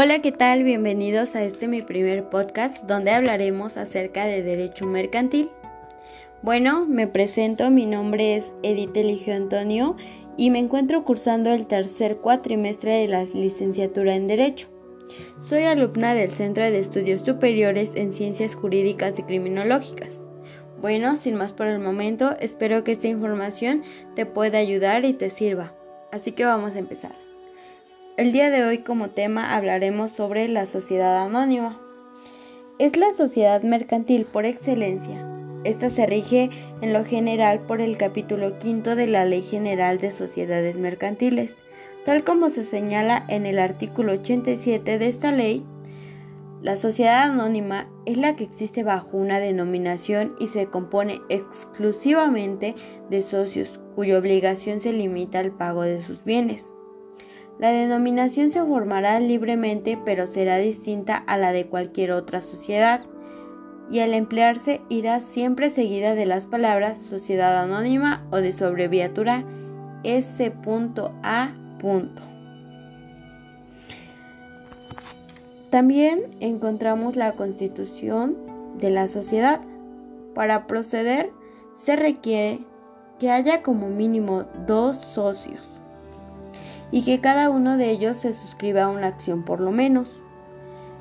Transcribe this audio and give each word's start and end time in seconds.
Hola, 0.00 0.22
¿qué 0.22 0.30
tal? 0.30 0.62
Bienvenidos 0.62 1.34
a 1.34 1.42
este 1.42 1.66
mi 1.66 1.80
primer 1.80 2.28
podcast 2.28 2.84
donde 2.84 3.10
hablaremos 3.10 3.76
acerca 3.76 4.26
de 4.26 4.44
derecho 4.44 4.86
mercantil. 4.86 5.50
Bueno, 6.40 6.86
me 6.86 7.08
presento, 7.08 7.68
mi 7.72 7.84
nombre 7.84 8.36
es 8.36 8.52
Edith 8.62 8.96
Eligio 8.96 9.34
Antonio 9.34 9.96
y 10.36 10.50
me 10.50 10.60
encuentro 10.60 11.04
cursando 11.04 11.50
el 11.50 11.66
tercer 11.66 12.18
cuatrimestre 12.18 12.92
de 12.92 13.08
la 13.08 13.24
licenciatura 13.24 14.14
en 14.14 14.28
Derecho. 14.28 14.68
Soy 15.42 15.64
alumna 15.64 16.14
del 16.14 16.30
Centro 16.30 16.62
de 16.62 16.78
Estudios 16.78 17.22
Superiores 17.22 17.96
en 17.96 18.12
Ciencias 18.12 18.54
Jurídicas 18.54 19.18
y 19.18 19.24
Criminológicas. 19.24 20.22
Bueno, 20.80 21.16
sin 21.16 21.34
más 21.34 21.52
por 21.52 21.66
el 21.66 21.80
momento, 21.80 22.36
espero 22.38 22.84
que 22.84 22.92
esta 22.92 23.08
información 23.08 23.82
te 24.14 24.26
pueda 24.26 24.58
ayudar 24.58 25.04
y 25.04 25.12
te 25.14 25.28
sirva. 25.28 25.74
Así 26.12 26.30
que 26.30 26.44
vamos 26.44 26.76
a 26.76 26.78
empezar. 26.78 27.27
El 28.18 28.32
día 28.32 28.50
de 28.50 28.64
hoy 28.64 28.78
como 28.78 29.10
tema 29.10 29.54
hablaremos 29.54 30.10
sobre 30.10 30.48
la 30.48 30.66
sociedad 30.66 31.22
anónima. 31.22 31.80
Es 32.80 32.96
la 32.96 33.12
sociedad 33.12 33.62
mercantil 33.62 34.24
por 34.24 34.44
excelencia. 34.44 35.24
Esta 35.62 35.88
se 35.88 36.04
rige 36.04 36.50
en 36.80 36.92
lo 36.92 37.04
general 37.04 37.60
por 37.60 37.80
el 37.80 37.96
capítulo 37.96 38.58
quinto 38.58 38.96
de 38.96 39.06
la 39.06 39.24
Ley 39.24 39.42
General 39.42 39.98
de 39.98 40.10
Sociedades 40.10 40.78
Mercantiles. 40.78 41.54
Tal 42.04 42.24
como 42.24 42.50
se 42.50 42.64
señala 42.64 43.24
en 43.28 43.46
el 43.46 43.60
artículo 43.60 44.14
87 44.14 44.98
de 44.98 45.06
esta 45.06 45.30
ley, 45.30 45.64
la 46.60 46.74
sociedad 46.74 47.22
anónima 47.22 47.88
es 48.04 48.16
la 48.16 48.34
que 48.34 48.42
existe 48.42 48.82
bajo 48.82 49.16
una 49.16 49.38
denominación 49.38 50.34
y 50.40 50.48
se 50.48 50.66
compone 50.66 51.20
exclusivamente 51.28 52.74
de 53.10 53.22
socios 53.22 53.78
cuya 53.94 54.18
obligación 54.18 54.80
se 54.80 54.92
limita 54.92 55.38
al 55.38 55.52
pago 55.52 55.82
de 55.82 56.00
sus 56.00 56.24
bienes. 56.24 56.74
La 57.58 57.72
denominación 57.72 58.50
se 58.50 58.64
formará 58.64 59.18
libremente 59.18 59.98
pero 60.04 60.28
será 60.28 60.58
distinta 60.58 61.16
a 61.16 61.36
la 61.36 61.52
de 61.52 61.66
cualquier 61.66 62.12
otra 62.12 62.40
sociedad 62.40 63.04
y 63.90 63.98
al 63.98 64.14
emplearse 64.14 64.80
irá 64.88 65.18
siempre 65.18 65.70
seguida 65.70 66.14
de 66.14 66.26
las 66.26 66.46
palabras 66.46 66.98
sociedad 66.98 67.60
anónima 67.60 68.24
o 68.30 68.36
de 68.36 68.52
su 68.52 68.64
abreviatura 68.64 69.44
S.A. 70.04 71.54
También 75.70 76.20
encontramos 76.40 77.16
la 77.16 77.32
constitución 77.32 78.36
de 78.78 78.90
la 78.90 79.06
sociedad. 79.06 79.60
Para 80.34 80.66
proceder 80.66 81.32
se 81.72 81.96
requiere 81.96 82.60
que 83.18 83.30
haya 83.30 83.62
como 83.62 83.88
mínimo 83.88 84.44
dos 84.66 84.96
socios 84.96 85.77
y 86.90 87.04
que 87.04 87.20
cada 87.20 87.50
uno 87.50 87.76
de 87.76 87.90
ellos 87.90 88.16
se 88.16 88.32
suscriba 88.32 88.84
a 88.84 88.88
una 88.88 89.08
acción 89.08 89.44
por 89.44 89.60
lo 89.60 89.70
menos. 89.70 90.22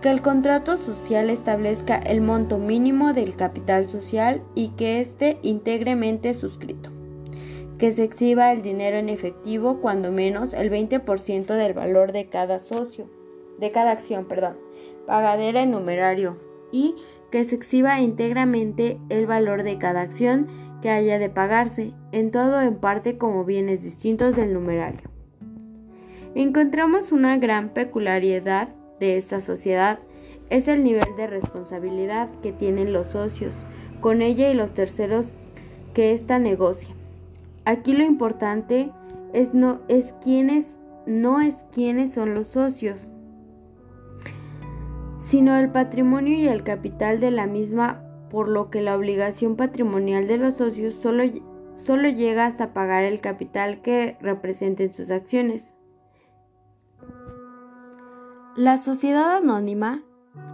Que 0.00 0.10
el 0.10 0.22
contrato 0.22 0.76
social 0.76 1.28
establezca 1.28 1.96
el 1.96 2.20
monto 2.20 2.58
mínimo 2.58 3.12
del 3.12 3.34
capital 3.34 3.84
social 3.86 4.42
y 4.54 4.68
que 4.70 5.00
esté 5.00 5.38
íntegramente 5.42 6.34
suscrito. 6.34 6.90
Que 7.78 7.92
se 7.92 8.04
exhiba 8.04 8.52
el 8.52 8.62
dinero 8.62 8.96
en 8.96 9.08
efectivo 9.08 9.80
cuando 9.80 10.12
menos 10.12 10.54
el 10.54 10.70
20% 10.70 11.46
del 11.46 11.74
valor 11.74 12.12
de 12.12 12.26
cada 12.26 12.58
socio, 12.58 13.08
de 13.58 13.72
cada 13.72 13.92
acción, 13.92 14.26
perdón, 14.26 14.56
pagadera 15.06 15.62
en 15.62 15.72
numerario 15.72 16.38
y 16.70 16.94
que 17.30 17.44
se 17.44 17.56
exhiba 17.56 18.00
íntegramente 18.00 18.98
el 19.08 19.26
valor 19.26 19.62
de 19.62 19.78
cada 19.78 20.02
acción 20.02 20.46
que 20.80 20.90
haya 20.90 21.18
de 21.18 21.28
pagarse, 21.28 21.92
en 22.12 22.30
todo 22.30 22.58
o 22.58 22.60
en 22.60 22.76
parte 22.76 23.18
como 23.18 23.44
bienes 23.44 23.82
distintos 23.82 24.36
del 24.36 24.52
numerario. 24.52 25.07
Encontramos 26.38 27.10
una 27.10 27.36
gran 27.36 27.70
peculiaridad 27.70 28.68
de 29.00 29.16
esta 29.16 29.40
sociedad, 29.40 29.98
es 30.50 30.68
el 30.68 30.84
nivel 30.84 31.16
de 31.16 31.26
responsabilidad 31.26 32.28
que 32.44 32.52
tienen 32.52 32.92
los 32.92 33.08
socios 33.08 33.52
con 34.00 34.22
ella 34.22 34.48
y 34.48 34.54
los 34.54 34.72
terceros 34.72 35.26
que 35.94 36.12
ésta 36.12 36.38
negocia. 36.38 36.94
Aquí 37.64 37.92
lo 37.92 38.04
importante 38.04 38.92
es 39.32 39.52
no 39.52 39.80
es 39.88 40.14
quiénes 40.22 40.76
no 41.06 41.40
es 41.40 41.56
son 42.12 42.34
los 42.34 42.46
socios, 42.46 43.00
sino 45.18 45.58
el 45.58 45.70
patrimonio 45.70 46.38
y 46.38 46.46
el 46.46 46.62
capital 46.62 47.18
de 47.18 47.32
la 47.32 47.48
misma, 47.48 48.00
por 48.30 48.48
lo 48.48 48.70
que 48.70 48.80
la 48.80 48.96
obligación 48.96 49.56
patrimonial 49.56 50.28
de 50.28 50.36
los 50.36 50.54
socios 50.54 50.94
solo, 51.02 51.24
solo 51.74 52.08
llega 52.08 52.46
hasta 52.46 52.72
pagar 52.72 53.02
el 53.02 53.20
capital 53.20 53.82
que 53.82 54.16
representen 54.20 54.94
sus 54.94 55.10
acciones. 55.10 55.77
La 58.56 58.76
sociedad 58.76 59.36
anónima 59.36 60.02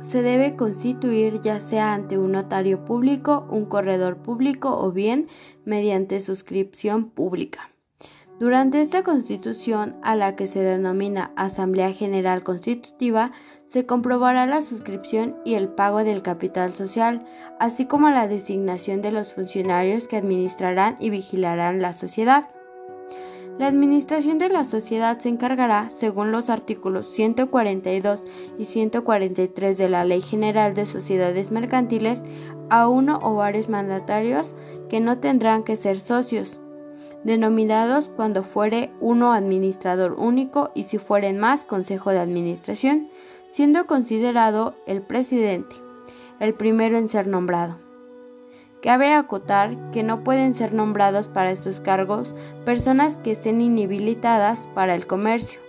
se 0.00 0.22
debe 0.22 0.56
constituir 0.56 1.40
ya 1.42 1.60
sea 1.60 1.92
ante 1.92 2.18
un 2.18 2.32
notario 2.32 2.84
público, 2.84 3.46
un 3.50 3.66
corredor 3.66 4.18
público 4.18 4.78
o 4.78 4.92
bien 4.92 5.28
mediante 5.64 6.20
suscripción 6.20 7.10
pública. 7.10 7.70
Durante 8.38 8.80
esta 8.80 9.02
constitución, 9.02 9.96
a 10.02 10.16
la 10.16 10.34
que 10.34 10.46
se 10.46 10.62
denomina 10.62 11.30
Asamblea 11.36 11.92
General 11.92 12.42
Constitutiva, 12.42 13.32
se 13.64 13.84
comprobará 13.84 14.46
la 14.46 14.62
suscripción 14.62 15.36
y 15.44 15.54
el 15.54 15.68
pago 15.68 16.04
del 16.04 16.22
capital 16.22 16.72
social, 16.72 17.26
así 17.58 17.84
como 17.84 18.08
la 18.08 18.28
designación 18.28 19.02
de 19.02 19.12
los 19.12 19.34
funcionarios 19.34 20.08
que 20.08 20.16
administrarán 20.16 20.96
y 21.00 21.10
vigilarán 21.10 21.82
la 21.82 21.92
sociedad. 21.92 22.48
La 23.60 23.66
administración 23.66 24.38
de 24.38 24.48
la 24.48 24.64
sociedad 24.64 25.18
se 25.18 25.28
encargará, 25.28 25.90
según 25.90 26.32
los 26.32 26.48
artículos 26.48 27.06
142 27.08 28.24
y 28.58 28.64
143 28.64 29.76
de 29.76 29.88
la 29.90 30.02
Ley 30.06 30.22
General 30.22 30.72
de 30.72 30.86
Sociedades 30.86 31.50
Mercantiles, 31.50 32.24
a 32.70 32.88
uno 32.88 33.20
o 33.22 33.34
varios 33.34 33.68
mandatarios 33.68 34.54
que 34.88 35.00
no 35.00 35.18
tendrán 35.18 35.62
que 35.62 35.76
ser 35.76 35.98
socios, 35.98 36.58
denominados 37.22 38.08
cuando 38.08 38.44
fuere 38.44 38.94
uno 38.98 39.34
administrador 39.34 40.14
único 40.14 40.70
y 40.74 40.84
si 40.84 40.96
fueren 40.96 41.38
más 41.38 41.62
consejo 41.64 42.12
de 42.12 42.20
administración, 42.20 43.10
siendo 43.50 43.86
considerado 43.86 44.74
el 44.86 45.02
presidente, 45.02 45.76
el 46.38 46.54
primero 46.54 46.96
en 46.96 47.10
ser 47.10 47.26
nombrado. 47.26 47.89
Cabe 48.82 49.12
acotar 49.12 49.76
que 49.90 50.02
no 50.02 50.24
pueden 50.24 50.54
ser 50.54 50.72
nombrados 50.72 51.28
para 51.28 51.50
estos 51.50 51.80
cargos 51.80 52.34
personas 52.64 53.18
que 53.18 53.32
estén 53.32 53.60
inhabilitadas 53.60 54.68
para 54.74 54.94
el 54.94 55.06
comercio, 55.06 55.60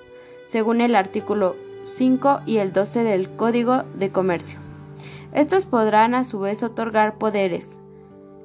según 0.46 0.80
el 0.80 0.96
artículo 0.96 1.58
5 1.94 2.42
y 2.46 2.58
el 2.58 2.72
12 2.72 3.04
del 3.04 3.30
Código 3.36 3.84
de 3.96 4.12
Comercio. 4.12 4.60
Estos 5.34 5.66
podrán 5.66 6.16
a 6.16 6.24
su 6.24 6.40
vez 6.40 6.64
otorgar 6.64 7.18
poderes, 7.18 7.80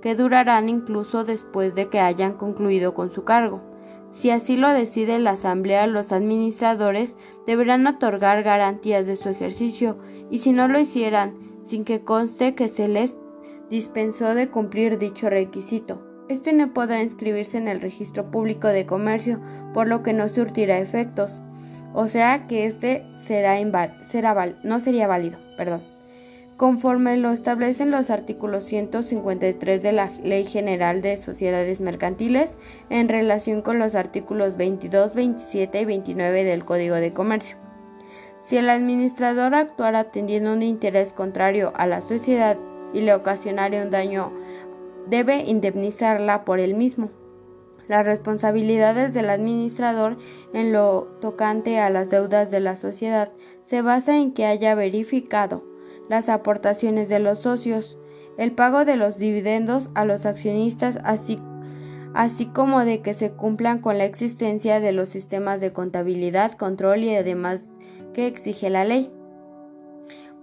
que 0.02 0.16
durarán 0.16 0.68
incluso 0.68 1.22
después 1.22 1.76
de 1.76 1.88
que 1.88 2.00
hayan 2.00 2.32
concluido 2.32 2.92
con 2.92 3.12
su 3.12 3.22
cargo. 3.22 3.60
Si 4.08 4.30
así 4.30 4.56
lo 4.56 4.70
decide 4.70 5.20
la 5.20 5.32
Asamblea, 5.32 5.86
los 5.86 6.10
administradores 6.10 7.16
deberán 7.46 7.86
otorgar 7.86 8.42
garantías 8.42 9.06
de 9.06 9.14
su 9.14 9.28
ejercicio 9.28 9.96
y 10.28 10.38
si 10.38 10.52
no 10.52 10.66
lo 10.66 10.80
hicieran, 10.80 11.34
sin 11.62 11.84
que 11.84 12.02
conste 12.02 12.54
que 12.54 12.68
se 12.68 12.88
les 12.88 13.16
dispensó 13.70 14.34
de 14.34 14.48
cumplir 14.48 14.98
dicho 14.98 15.30
requisito. 15.30 16.02
Este 16.28 16.52
no 16.52 16.74
podrá 16.74 17.02
inscribirse 17.02 17.58
en 17.58 17.68
el 17.68 17.80
registro 17.80 18.30
público 18.30 18.68
de 18.68 18.86
comercio, 18.86 19.40
por 19.72 19.86
lo 19.86 20.02
que 20.02 20.12
no 20.12 20.28
surtirá 20.28 20.78
efectos, 20.78 21.42
o 21.94 22.08
sea 22.08 22.46
que 22.46 22.66
este 22.66 23.06
será, 23.14 23.56
no 24.62 24.80
sería 24.80 25.06
válido, 25.06 25.38
perdón. 25.56 25.82
Conforme 26.56 27.16
lo 27.16 27.32
establecen 27.32 27.90
los 27.90 28.10
artículos 28.10 28.64
153 28.64 29.82
de 29.82 29.92
la 29.92 30.10
Ley 30.22 30.44
General 30.44 31.02
de 31.02 31.16
Sociedades 31.16 31.80
Mercantiles 31.80 32.58
en 32.90 33.08
relación 33.08 33.62
con 33.62 33.78
los 33.78 33.94
artículos 33.94 34.56
22, 34.56 35.14
27 35.14 35.80
y 35.80 35.84
29 35.84 36.44
del 36.44 36.64
Código 36.64 36.96
de 36.96 37.12
Comercio. 37.12 37.56
Si 38.40 38.56
el 38.56 38.70
administrador 38.70 39.54
actuara 39.54 40.00
atendiendo 40.00 40.52
un 40.52 40.62
interés 40.62 41.12
contrario 41.12 41.72
a 41.76 41.86
la 41.86 42.00
sociedad 42.00 42.58
y 42.92 43.00
le 43.02 43.14
ocasionare 43.14 43.82
un 43.82 43.90
daño, 43.90 44.32
debe 45.08 45.44
indemnizarla 45.44 46.44
por 46.44 46.60
él 46.60 46.74
mismo. 46.74 47.10
Las 47.88 48.04
responsabilidades 48.04 49.14
del 49.14 49.30
administrador 49.30 50.16
en 50.52 50.72
lo 50.72 51.04
tocante 51.20 51.78
a 51.78 51.88
las 51.88 52.08
deudas 52.08 52.50
de 52.50 52.60
la 52.60 52.74
sociedad 52.74 53.32
se 53.62 53.80
basa 53.80 54.18
en 54.18 54.32
que 54.32 54.44
haya 54.44 54.74
verificado 54.74 55.62
las 56.08 56.28
aportaciones 56.28 57.08
de 57.08 57.20
los 57.20 57.40
socios, 57.40 57.96
el 58.38 58.52
pago 58.52 58.84
de 58.84 58.96
los 58.96 59.18
dividendos 59.18 59.90
a 59.94 60.04
los 60.04 60.26
accionistas, 60.26 60.98
así, 61.04 61.40
así 62.14 62.46
como 62.46 62.84
de 62.84 63.02
que 63.02 63.14
se 63.14 63.30
cumplan 63.30 63.78
con 63.78 63.98
la 63.98 64.04
existencia 64.04 64.80
de 64.80 64.92
los 64.92 65.08
sistemas 65.08 65.60
de 65.60 65.72
contabilidad, 65.72 66.52
control 66.52 67.04
y 67.04 67.14
además 67.14 67.62
que 68.14 68.26
exige 68.26 68.68
la 68.68 68.84
ley 68.84 69.12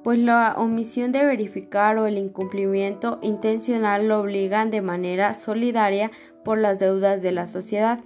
pues 0.03 0.19
la 0.19 0.55
omisión 0.57 1.11
de 1.11 1.25
verificar 1.25 1.97
o 1.97 2.07
el 2.07 2.17
incumplimiento 2.17 3.19
intencional 3.21 4.07
lo 4.07 4.19
obligan 4.19 4.69
de 4.69 4.81
manera 4.81 5.33
solidaria 5.33 6.11
por 6.43 6.57
las 6.57 6.79
deudas 6.79 7.21
de 7.21 7.31
la 7.31 7.47
sociedad. 7.47 8.01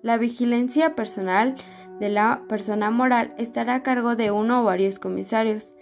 La 0.00 0.16
vigilancia 0.16 0.94
personal 0.94 1.54
de 2.00 2.08
la 2.08 2.42
persona 2.48 2.90
moral 2.90 3.34
estará 3.38 3.76
a 3.76 3.82
cargo 3.82 4.16
de 4.16 4.30
uno 4.30 4.62
o 4.62 4.64
varios 4.64 4.98
comisarios, 4.98 5.74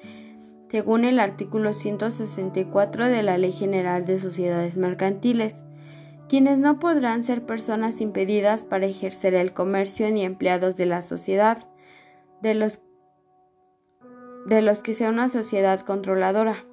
según 0.68 1.04
el 1.04 1.18
artículo 1.18 1.72
164 1.72 3.06
de 3.06 3.22
la 3.22 3.38
Ley 3.38 3.52
General 3.52 4.04
de 4.04 4.18
Sociedades 4.18 4.76
Mercantiles, 4.76 5.64
quienes 6.28 6.58
no 6.58 6.78
podrán 6.78 7.24
ser 7.24 7.44
personas 7.44 8.00
impedidas 8.00 8.64
para 8.64 8.86
ejercer 8.86 9.34
el 9.34 9.52
comercio 9.52 10.10
ni 10.10 10.24
empleados 10.24 10.76
de 10.76 10.86
la 10.86 11.02
sociedad, 11.02 11.66
de 12.40 12.54
los, 12.54 12.82
de 14.50 14.62
los 14.62 14.82
que 14.82 14.94
sea 14.94 15.10
una 15.10 15.28
sociedad 15.28 15.80
controladora, 15.80 16.66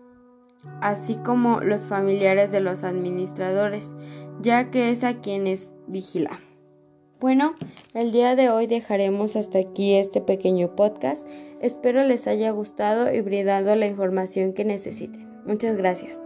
así 0.81 1.15
como 1.15 1.61
los 1.61 1.85
familiares 1.85 2.51
de 2.51 2.59
los 2.59 2.83
administradores, 2.83 3.95
ya 4.41 4.71
que 4.71 4.89
es 4.89 5.03
a 5.03 5.21
quienes 5.21 5.75
vigila. 5.85 6.39
Bueno, 7.19 7.53
el 7.93 8.11
día 8.11 8.35
de 8.35 8.49
hoy 8.49 8.65
dejaremos 8.65 9.35
hasta 9.35 9.59
aquí 9.59 9.93
este 9.93 10.21
pequeño 10.21 10.75
podcast. 10.75 11.27
Espero 11.61 12.03
les 12.03 12.25
haya 12.25 12.49
gustado 12.49 13.13
y 13.13 13.21
brindado 13.21 13.75
la 13.75 13.85
información 13.85 14.53
que 14.53 14.65
necesiten. 14.65 15.27
Muchas 15.45 15.77
gracias. 15.77 16.19